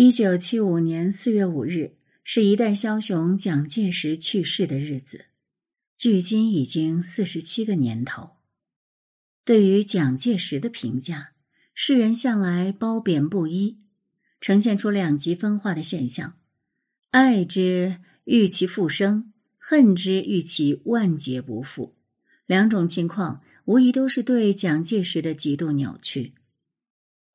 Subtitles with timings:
[0.00, 5.24] 一九七五年四月五日是一代枭雄蒋介石去世的日子，
[5.96, 8.36] 距今已经四十七个年头。
[9.44, 11.30] 对于蒋介石的评价，
[11.74, 13.78] 世人向来褒贬不一，
[14.40, 16.34] 呈现出两极分化的现象：
[17.10, 21.96] 爱之欲其复生，恨之欲其万劫不复。
[22.46, 26.34] 两种情况无疑都是对蒋介石的极度扭曲。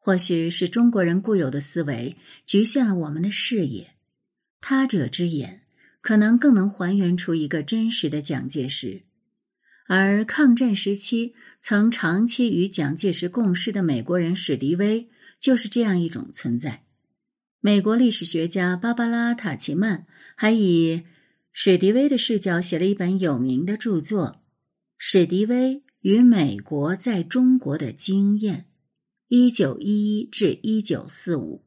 [0.05, 3.91] 或许是中国人固有的思维局限了我们的视野，
[4.59, 5.61] 他者之眼
[6.01, 9.04] 可能更能还原出一个真实的蒋介石。
[9.87, 15.07] 而抗战时期曾长期与蒋介石共事的美国人史迪威
[15.39, 16.83] 就是这样一种存在。
[17.61, 21.04] 美国历史学家芭芭拉·塔奇曼还以
[21.54, 24.28] 史迪威的视角写了一本有名的著作
[24.97, 28.57] 《史迪威与美国在中国的经验》。
[29.36, 31.64] 一九一一至一九四五，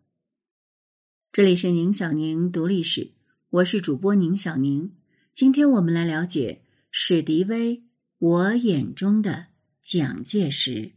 [1.33, 3.11] 这里是宁小宁读历史，
[3.51, 4.95] 我是主播宁小宁。
[5.35, 7.83] 今天我们来了解史迪威，
[8.19, 9.49] 我眼中的
[9.83, 10.93] 蒋介石。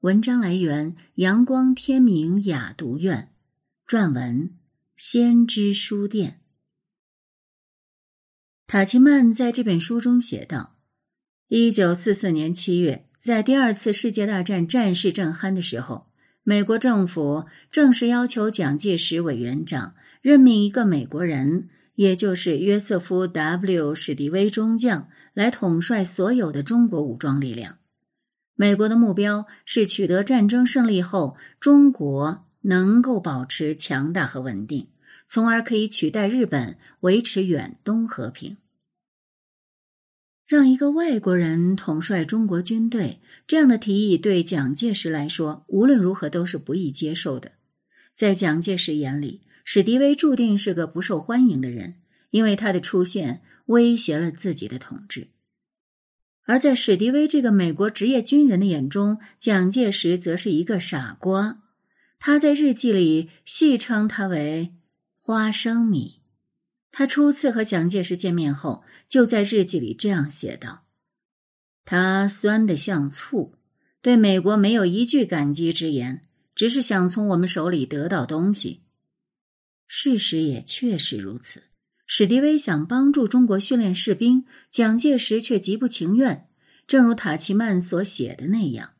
[0.00, 3.32] 文章来源：阳光天明雅读院，
[3.88, 4.58] 撰文：
[4.98, 6.42] 先知书店。
[8.66, 10.76] 塔奇曼在这本书中写道：
[11.48, 13.08] 一九四四年七月。
[13.24, 16.08] 在第二次世界大战战事正酣的时候，
[16.42, 27.78] 美国政府正式要求蒋介石委员长任命一个美国人，也就是约瑟夫 ·W· 史迪威中将来统帅所有的中国武装力量。
[28.56, 34.88] 美国的目标是取得战争胜利后，中国能够保持强大和稳定，
[35.26, 38.58] 从而可以取代日本，维持远东和平。
[40.46, 47.52] 让一个外国人统帅中国军队，这样的提议对蒋介石来说，无论如何都是不易接受的。
[48.14, 51.94] 在蒋介石眼里，史迪威注定是个不受欢迎的人，
[52.30, 55.28] 因为他的出现威胁了自己的统治。
[56.44, 61.62] 而在史迪威这个美国职业军人的眼中，蒋介石则是一个傻瓜。
[62.18, 64.74] 他在日记里戏称他为
[65.16, 66.20] “花生米”。
[66.96, 70.84] 他初次和蒋介石见面后，就在日记里这样写道
[71.84, 73.56] ：“他酸的像醋，
[74.00, 76.22] 对美国没有一句感激之言，
[76.54, 78.82] 只是想从我们手里得到东西。”
[79.88, 81.64] 事实也确实如此。
[82.06, 86.46] 史迪威想帮助中国训练士兵，蒋介石却极不情愿。
[86.86, 88.92] 正如塔奇曼所写的那样，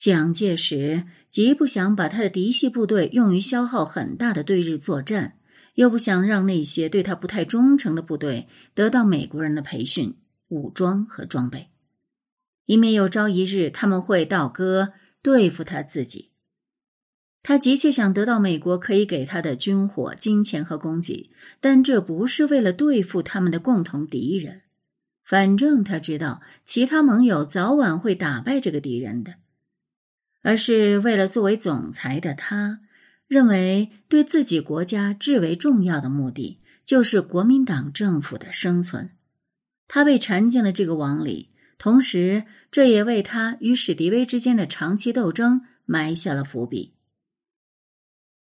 [0.00, 5.38] 蒋介石极不想把他的嫡系部队用于消耗很大的对日作战。
[5.74, 10.16] 又不想让那些对他不太忠诚的部队得到美国人的培训、
[10.48, 11.68] 武装和装备，
[12.66, 16.30] 以免有朝一日他们会倒戈对付他自己。
[17.42, 24.62] 他急切想得到美国可以给他的军火、金钱和供给，但这不是为了对付他们的共同敌人。
[25.24, 29.36] 反正他知道其他盟友早晚会打败这个敌人的，
[30.42, 32.80] 而是为了作为总裁的他。
[33.32, 39.12] 认为对自己国家至为重要的目的就是国民党政府的生存，
[39.88, 41.48] 他被缠进了这个网里，
[41.78, 46.92] 同时这也为他与史迪威之间的长期斗争埋下了伏笔。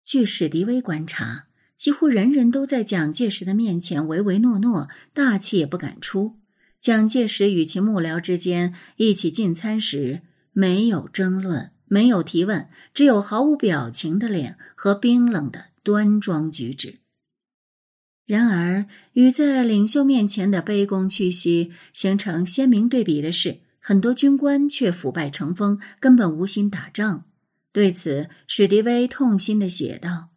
[0.04, 1.46] 据史迪威观察，
[1.78, 6.38] 几乎人人都在蒋介石的面前唯唯诺诺，大气也不敢出。
[6.82, 11.72] 蒋介石与其幕僚之间一起进餐时，没有争论。
[11.88, 17.00] 没有提问，只有毫无表情的脸和冰冷的端庄举止。
[18.26, 27.26] 然而，与在领袖面前的卑躬屈膝形成鲜明对比的是，很多军官却腐败成风，根本无心打仗。
[27.72, 30.30] 对此，史迪威痛心的写道：“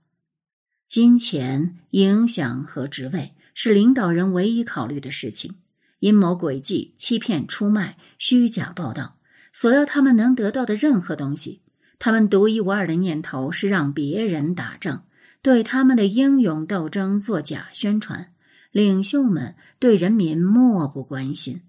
[0.86, 5.54] 金钱、影响和职位是领导人唯一考虑的事情，
[6.00, 9.17] 阴谋诡计、欺骗、出卖、虚假报道。”
[9.52, 11.62] 索要他们能得到的任何东西，
[11.98, 15.04] 他们独一无二的念头是让别人打仗，
[15.42, 18.32] 对他们的英勇斗争做假宣传。
[18.70, 21.62] 领袖们对人民漠不关心。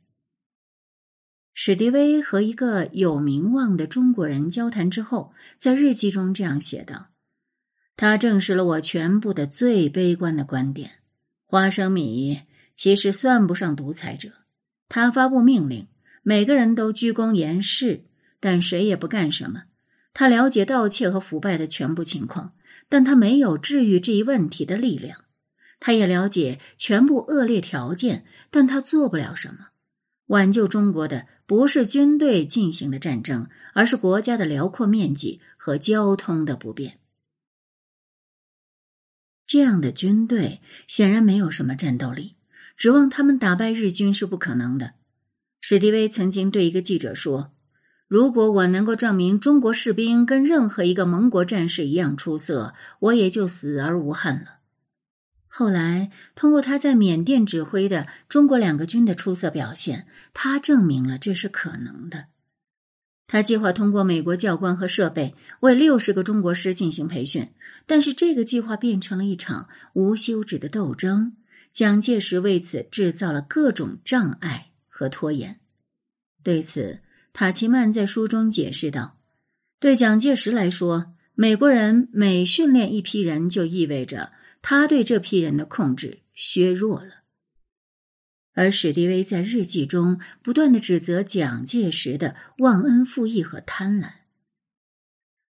[1.53, 7.07] 史迪威和一个有名望的中国人交谈之后，在日记中这样写道
[7.95, 10.99] ：“他证实了我全部的最悲观的观点。
[11.45, 12.41] 花生米
[12.75, 14.29] 其实算不上独裁者，
[14.87, 15.87] 他发布命令。”
[16.29, 18.03] 每个人都鞠躬言是，
[18.39, 19.63] 但谁也不干什么。
[20.13, 22.53] 他了解盗窃和腐败的全部情况，
[22.87, 25.25] 但他没有治愈这一问题的力量。
[25.79, 29.69] 他也了解全部恶劣条件，但他做不了什么。
[30.27, 36.99] 挽救中国的不是军队进行的战争，而是国家的辽阔面积和交通的不便。
[39.47, 42.35] 这样的军队显然没有什么战斗力，
[42.77, 44.98] 指望他们打败日军是不可能的。
[45.59, 47.51] 史迪威曾经对一个记者说
[48.07, 54.59] ：“如果我能够证明中国士兵跟任何一个盟国战士一样出色，我也就死而无憾了。”
[55.51, 62.25] 后来，通过他在缅甸指挥的中国两个军的出色表现，他证明了这是可能的。
[63.27, 67.49] 他计划通过美国教官和设备为六十个中国师进行培训，
[67.85, 71.35] 但是这个计划变成了一场无休止的斗争。
[71.71, 74.68] 蒋介石为此制造了各种障碍
[74.99, 75.61] 和拖延。
[76.43, 76.99] 对此，
[77.31, 79.17] 塔奇曼在书中解释道
[79.79, 87.23] ：“对蒋介石来说，美国人每训练一批人，就意味着……”他对这批人的控制削弱了，
[88.55, 94.09] 而史迪威在日记中不断的指责蒋介石的忘恩负义和贪婪。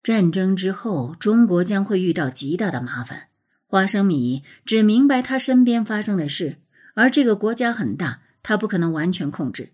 [0.01, 3.27] 战争之后，中国将会遇到极大的麻烦。
[3.67, 6.57] 花生米只明白他身边发生的事，
[6.95, 9.71] 而这个国家很大，他不可能完全控制。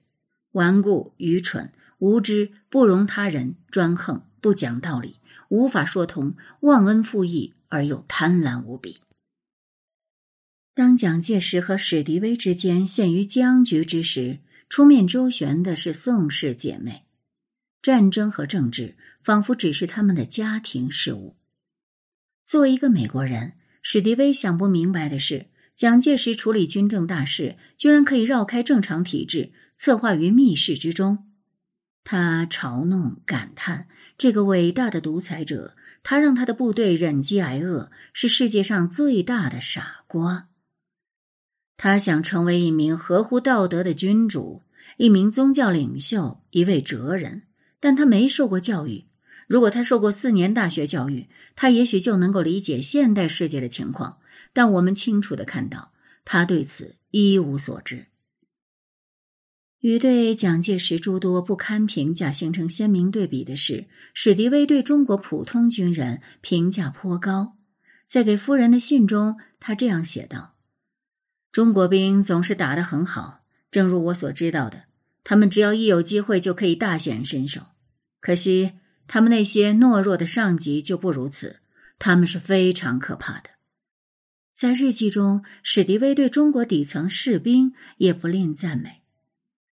[0.54, 5.18] 顽固、愚蠢、无知、不容他人、专横、不讲道理、
[5.50, 9.02] 无法说通、忘恩负义而又贪婪无比。
[10.74, 14.40] 当蒋介石和史迪威之间陷于僵局之时，
[14.70, 17.04] 出面周旋的是宋氏姐妹。
[17.82, 21.36] 战争和政治仿佛只是他们的家庭事务。
[22.46, 31.28] 作为一个美国人，史迪威想不明白的是，蒋介石处理军政大事居然可以绕开正常体制，策划于密室之中。
[32.04, 33.88] 他嘲弄、感叹
[34.18, 40.50] 这个伟大的独裁者，他让他的部队忍饥挨饿，是世界上最大的傻瓜。
[41.78, 44.62] 他想成为一名合乎道德的君主，
[44.98, 47.44] 一名宗教领袖，一位哲人，
[47.80, 49.06] 但他没受过教育。
[49.52, 51.28] 如果他受过四年大学教育，
[51.58, 54.20] 他也许就能够理解现代世界的情况。
[54.54, 55.92] 但我们清楚的看到，
[56.24, 58.06] 他对此一无所知。
[59.82, 67.58] 与对蒋介石诸多不堪评价形成鲜明对比的是，史迪威对中国普通军人评价颇高。
[68.08, 70.56] 在给夫人的信中，他这样写道。
[71.52, 74.84] 中国兵总是打得很好，正如我所知道的，
[75.26, 77.64] 他们只要一有机会就可以大显身手。
[78.22, 78.76] 可惜
[79.14, 81.58] 他们那些懦弱的上级就不如此，
[82.00, 83.50] 他们是非常可怕的。
[84.54, 89.02] 在日记中，史迪威对中国底层士兵也不吝赞美。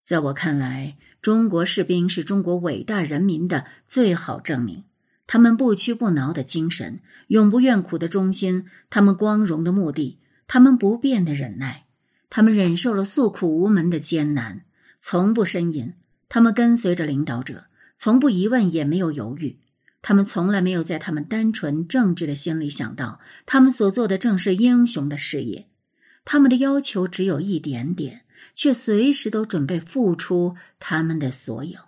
[0.05, 4.85] 在我看来，中国士兵是中国伟大人民的最好证明。
[5.27, 10.21] 他们不屈不挠的精神，永不怨苦的忠心，他们光荣的目的。
[10.47, 11.87] 他们不变的忍耐，
[12.31, 14.65] 他们忍受了诉苦无门的艰难，
[15.01, 15.95] 从不呻吟。
[16.29, 17.65] 他们跟随着领导者，
[17.97, 19.59] 从不疑问，也没有犹豫。
[20.03, 25.69] 他们从来没有在他们单纯正直的心里想到，他们所做的正是英雄的事业。
[26.25, 28.25] 他们的要求只有一点点，
[28.55, 31.81] 却随时都准备付出他们的所有。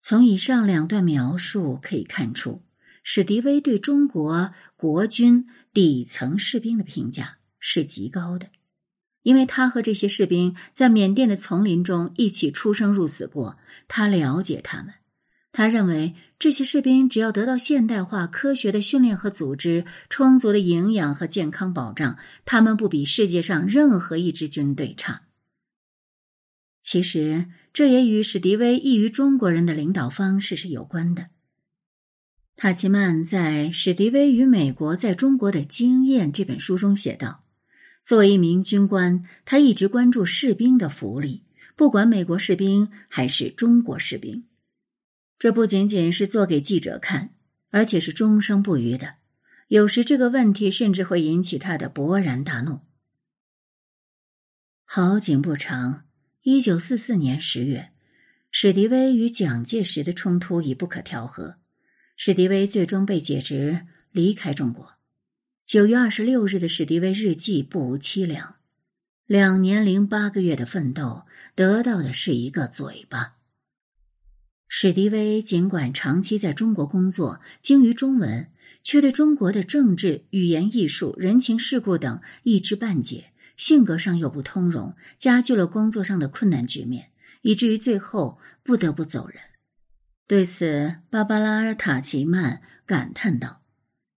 [0.00, 2.62] 从以上两段描述可以看出，
[3.02, 5.46] 史迪威对中国国军。
[5.74, 8.46] 底层士兵的评价是极高的，
[9.24, 14.94] 因为他和这些士兵在缅甸的丛林中一起出生入死过，他了解他们。
[15.50, 25.22] 他认为这些士兵只要得到现代化、科学的训练和组织，充足的营养和健康保障，他们不比世界上任何一支军队差。
[26.82, 31.28] 其实，这也与史迪威异于中国人的领导方式是有关的。
[32.56, 37.43] 塔奇曼在《史迪威与美国在中国的经验》这本书中写道
[38.04, 41.42] ：“作为一名军官，他一直关注士兵的福利，
[41.74, 44.44] 不管美国士兵还是中国士兵。
[45.38, 47.34] 这不仅仅是做给记者看，
[47.70, 49.14] 而且是终生不渝的。
[49.68, 52.80] 有时这个问题甚至会引起他的勃然大怒。”
[54.84, 56.04] 好景不长，
[56.42, 57.90] 一九四四年十月，
[58.50, 61.56] 史迪威与蒋介石的冲突已不可调和。
[62.16, 64.92] 史迪威最终被解职，离开中国。
[65.66, 68.56] 九月二十六日的史迪威日记不无凄凉。
[69.26, 71.22] 两年零八个月的奋斗，
[71.54, 73.36] 得到的是一个嘴巴。
[74.68, 78.50] 史迪威尽管长期在中国工作，精于中文，
[78.82, 89.38] 却对中国的政治、语言、艺术、人情世故等一知半解，性格上又不通融，加剧了工作上的困难局面，以至于最后不得不走人。
[90.26, 93.62] 对此，芭芭拉尔·塔奇曼感叹道：“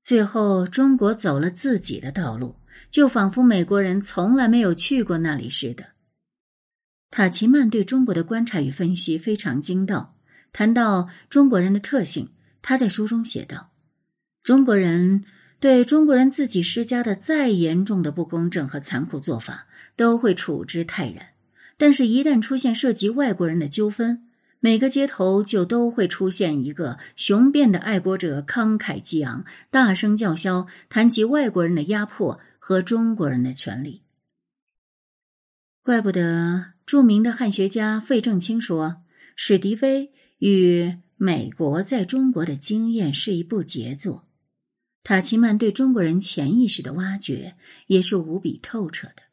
[0.07, 2.55] 最后，中国走了自己的道路，
[2.89, 5.87] 就仿佛美国人从来没有去过那里似的。”
[7.11, 10.15] 塔奇曼对中国的观察与分析非常精到。
[10.53, 12.29] 谈到中国人的特性，
[12.61, 13.71] 他在书中写道
[14.41, 15.25] ：“中国人
[15.59, 21.31] 对中国人自己施加的再严重的不公正和残酷做法，都会处之泰然。
[21.75, 24.26] 但是，一旦出现涉及外国人的纠纷，
[24.67, 34.01] 每个街头就都会出现一个雄辩的爱国者，慷慨激昂，大声叫嚣，谈及外国人的压迫和中国人的权利。
[35.83, 38.97] 怪不得著名的汉学家费正清说，
[39.37, 44.27] 史迪威与美国在中国的经验是一部杰作。
[45.01, 47.55] 塔奇曼对中国人潜意识的挖掘
[47.85, 49.23] 也是无比透彻的。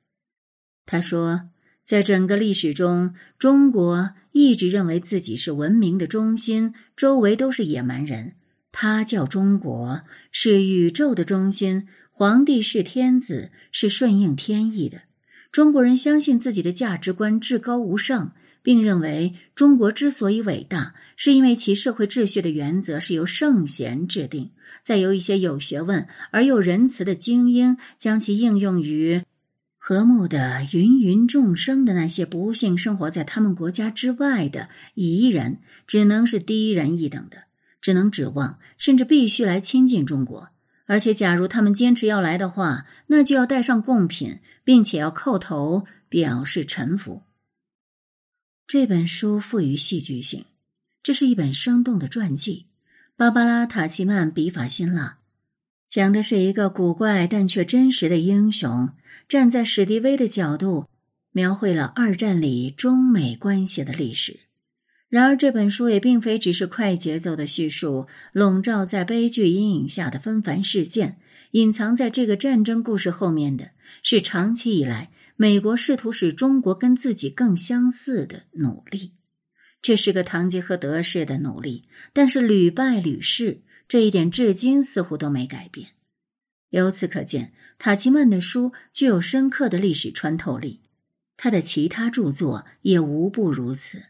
[0.87, 1.49] 他说，
[1.85, 8.33] 在整个历史中，中国一直认为自己是文明的中心，周围都是野蛮人。
[8.73, 10.01] 他叫中国
[10.33, 15.03] 是宇宙的中心，皇帝是天子，是顺应天意的。
[15.53, 24.51] 中国人相信自己的价值观至高无上，并认为中国之所以伟大，是因为其社会秩序的原则是由圣贤制定。
[24.83, 29.23] 再由一些有学问而又仁慈的精英将其应用于
[29.87, 37.45] 和睦的芸芸众生的那些不幸生活在他们国家之外的彝人，只能是低人一等的，
[37.83, 40.49] 只能指望甚至必须来亲近中国。
[40.87, 47.25] 而且，假如他们坚持要来的话，那就要带上贡品，并且要叩头表示臣服。
[48.67, 50.47] 这本书富于戏剧性，
[51.03, 52.69] 这是一本生动的传记。
[53.17, 55.19] 芭芭拉·塔奇曼笔法辛辣，
[55.95, 58.89] 讲的是一个古怪但却真实的英雄，
[59.29, 60.89] 站在史迪威的角度，
[61.31, 64.41] 描绘了二战里中美关系的历史。
[65.09, 71.19] 然而，这本书也并非只是快节奏的叙述笼罩在悲剧阴影下的纷繁事件，
[71.53, 73.71] 隐藏在这个战争故事后面的
[74.03, 79.13] 是长期以来美国试图使中国跟自己更相似的努力。
[79.81, 85.91] 这是个堂吉诃德式的努力，但是屡败屡试，这一点至今似乎都没改变。
[86.71, 90.81] 由此可见，塔奇曼的书具有深刻的历史穿透力，
[91.37, 94.03] 他的其他著作也无不如此。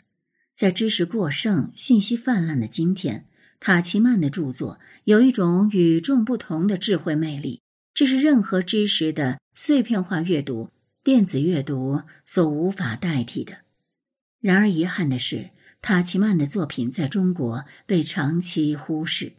[0.54, 3.26] 在知识过剩、信息泛滥的今天，
[3.60, 7.60] 塔奇曼的著作有一种与众不同的智慧魅力，
[7.92, 10.70] 这是任何知识的碎片化阅读、
[11.02, 13.58] 电子阅读所无法代替的。
[14.40, 15.50] 然而，遗憾的是。
[15.86, 19.34] 塔奇曼的作品在中国被长期忽视，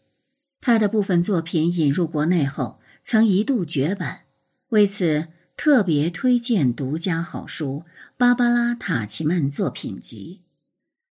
[0.66, 4.22] 他的部分作品引入国内后，曾一度绝版。
[4.70, 7.84] 为此，特别推荐独家好书
[8.18, 10.42] 《芭芭拉·塔奇曼作品集》，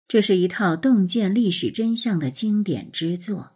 [0.08, 3.50] 这是一套洞见历史真相的经典之作。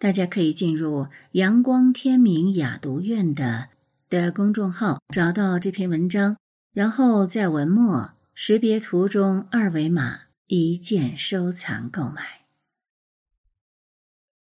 [0.00, 3.68] 大家可以进入阳光天明雅读院的
[4.10, 6.36] 的公众号，找到这篇文章，
[6.72, 10.22] 然后在文末识别图中二维码。
[10.48, 12.43] 一键收藏购买。